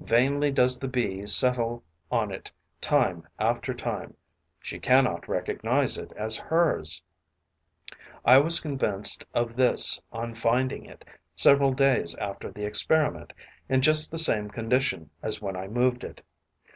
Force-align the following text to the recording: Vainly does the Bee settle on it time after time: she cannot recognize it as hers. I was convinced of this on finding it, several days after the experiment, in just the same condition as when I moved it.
Vainly 0.00 0.50
does 0.50 0.76
the 0.76 0.88
Bee 0.88 1.24
settle 1.26 1.84
on 2.10 2.32
it 2.32 2.50
time 2.80 3.28
after 3.38 3.72
time: 3.72 4.16
she 4.58 4.80
cannot 4.80 5.28
recognize 5.28 5.96
it 5.96 6.10
as 6.16 6.36
hers. 6.36 7.00
I 8.24 8.38
was 8.38 8.58
convinced 8.58 9.24
of 9.34 9.54
this 9.54 10.00
on 10.12 10.34
finding 10.34 10.84
it, 10.84 11.04
several 11.36 11.70
days 11.72 12.16
after 12.16 12.50
the 12.50 12.64
experiment, 12.64 13.32
in 13.68 13.80
just 13.80 14.10
the 14.10 14.18
same 14.18 14.50
condition 14.50 15.10
as 15.22 15.40
when 15.40 15.56
I 15.56 15.68
moved 15.68 16.02
it. 16.02 16.22